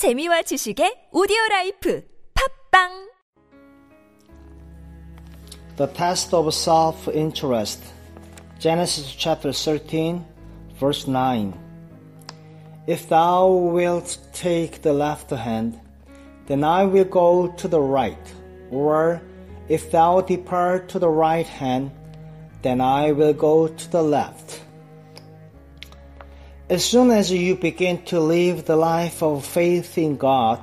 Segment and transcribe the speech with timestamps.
[0.00, 2.02] 재미와 지식의 오디오 라이프.
[2.32, 3.10] 팟빵!
[5.76, 7.84] The test of self-interest.
[8.58, 10.24] Genesis chapter 13
[10.80, 11.52] verse 9
[12.86, 15.78] If thou wilt take the left hand
[16.46, 18.16] then I will go to the right.
[18.72, 19.20] Or
[19.68, 21.90] if thou depart to the right hand
[22.62, 24.49] then I will go to the left.
[26.70, 30.60] As soon as you begin to live the life of faith in God,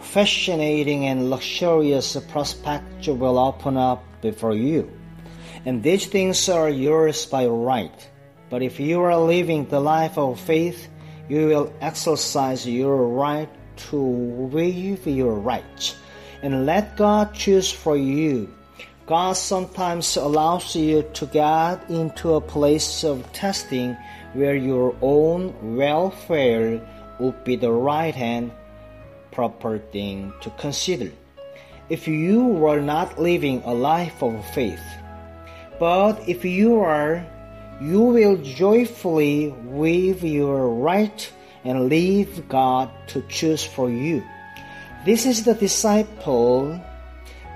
[0.00, 4.90] fascinating and luxurious prospects will open up before you.
[5.66, 8.08] And these things are yours by right.
[8.48, 10.88] But if you are living the life of faith,
[11.28, 13.50] you will exercise your right
[13.90, 15.96] to waive your right
[16.40, 18.48] and let God choose for you.
[19.08, 23.96] God sometimes allows you to get into a place of testing
[24.34, 26.78] where your own welfare
[27.18, 28.52] would be the right and
[29.32, 31.10] proper thing to consider.
[31.88, 34.84] If you were not living a life of faith,
[35.80, 37.24] but if you are,
[37.80, 41.32] you will joyfully waive your right
[41.64, 44.22] and leave God to choose for you.
[45.06, 46.78] This is the disciple.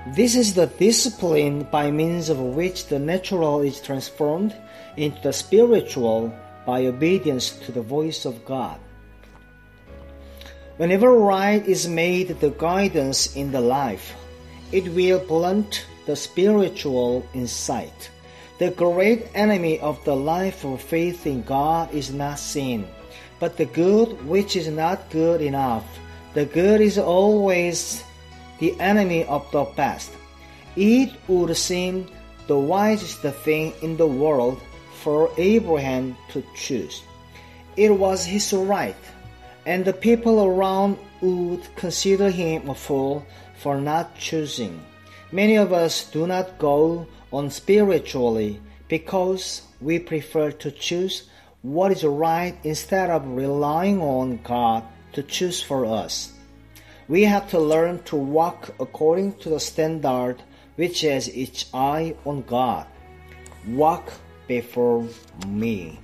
[0.07, 4.53] This is the discipline by means of which the natural is transformed
[4.97, 6.27] into the spiritual
[6.65, 8.79] by obedience to the voice of God.
[10.75, 14.13] Whenever right is made the guidance in the life,
[14.73, 18.11] it will blunt the spiritual insight.
[18.59, 22.87] The great enemy of the life of faith in God is not sin,
[23.39, 25.87] but the good which is not good enough.
[26.33, 28.03] The good is always
[28.59, 30.11] the enemy of the best.
[30.75, 32.07] It would seem
[32.47, 34.61] the wisest thing in the world
[35.01, 37.03] for Abraham to choose.
[37.75, 38.95] It was his right,
[39.65, 43.25] and the people around would consider him a fool
[43.57, 44.79] for not choosing.
[45.31, 51.29] Many of us do not go on spiritually because we prefer to choose
[51.63, 54.83] what is right instead of relying on God
[55.13, 56.33] to choose for us.
[57.07, 60.41] We have to learn to walk according to the standard
[60.75, 62.87] which has its eye on God.
[63.67, 64.13] Walk
[64.47, 65.07] before
[65.47, 65.99] me.